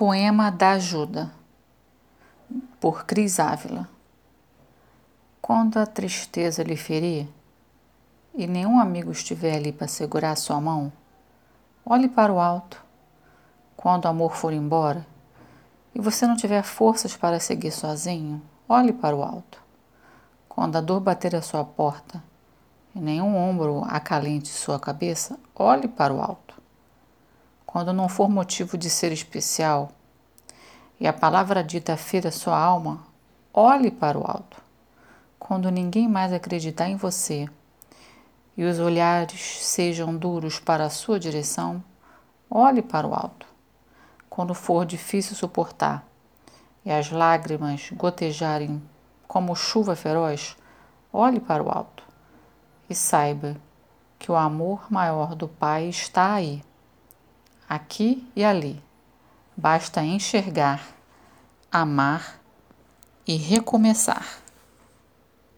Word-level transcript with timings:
Poema 0.00 0.50
da 0.50 0.70
Ajuda, 0.70 1.30
por 2.80 3.04
Cris 3.04 3.38
Ávila. 3.38 3.86
Quando 5.42 5.76
a 5.76 5.84
tristeza 5.84 6.62
lhe 6.62 6.74
ferir 6.74 7.28
e 8.34 8.46
nenhum 8.46 8.80
amigo 8.80 9.12
estiver 9.12 9.56
ali 9.56 9.72
para 9.72 9.86
segurar 9.86 10.36
sua 10.36 10.58
mão, 10.58 10.90
olhe 11.84 12.08
para 12.08 12.32
o 12.32 12.40
alto. 12.40 12.82
Quando 13.76 14.06
o 14.06 14.08
amor 14.08 14.34
for 14.34 14.54
embora 14.54 15.06
e 15.94 16.00
você 16.00 16.26
não 16.26 16.34
tiver 16.34 16.62
forças 16.62 17.14
para 17.14 17.38
seguir 17.38 17.70
sozinho, 17.70 18.40
olhe 18.66 18.94
para 18.94 19.14
o 19.14 19.22
alto. 19.22 19.62
Quando 20.48 20.76
a 20.76 20.80
dor 20.80 21.00
bater 21.00 21.36
a 21.36 21.42
sua 21.42 21.62
porta 21.62 22.24
e 22.94 23.00
nenhum 23.00 23.36
ombro 23.36 23.84
acalente 23.84 24.48
sua 24.48 24.80
cabeça, 24.80 25.38
olhe 25.54 25.88
para 25.88 26.14
o 26.14 26.22
alto 26.22 26.59
quando 27.72 27.92
não 27.92 28.08
for 28.08 28.28
motivo 28.28 28.76
de 28.76 28.90
ser 28.90 29.12
especial, 29.12 29.92
e 30.98 31.06
a 31.06 31.12
palavra 31.12 31.62
dita 31.62 31.96
fira 31.96 32.32
sua 32.32 32.58
alma, 32.58 33.06
olhe 33.54 33.92
para 33.92 34.18
o 34.18 34.24
alto. 34.28 34.60
Quando 35.38 35.70
ninguém 35.70 36.08
mais 36.08 36.32
acreditar 36.32 36.88
em 36.88 36.96
você 36.96 37.48
e 38.56 38.64
os 38.64 38.80
olhares 38.80 39.64
sejam 39.64 40.16
duros 40.16 40.58
para 40.58 40.84
a 40.84 40.90
sua 40.90 41.20
direção, 41.20 41.80
olhe 42.50 42.82
para 42.82 43.06
o 43.06 43.14
alto. 43.14 43.46
Quando 44.28 44.52
for 44.52 44.84
difícil 44.84 45.36
suportar 45.36 46.04
e 46.84 46.90
as 46.90 47.12
lágrimas 47.12 47.88
gotejarem 47.92 48.82
como 49.28 49.54
chuva 49.54 49.94
feroz, 49.94 50.56
olhe 51.12 51.38
para 51.38 51.62
o 51.62 51.70
alto 51.70 52.02
e 52.88 52.96
saiba 52.96 53.56
que 54.18 54.32
o 54.32 54.34
amor 54.34 54.90
maior 54.90 55.36
do 55.36 55.46
Pai 55.46 55.88
está 55.88 56.34
aí 56.34 56.64
aqui 57.70 58.26
e 58.34 58.44
ali. 58.44 58.82
Basta 59.56 60.02
enxergar, 60.02 60.84
amar 61.70 62.40
e 63.24 63.36
recomeçar. 63.36 64.26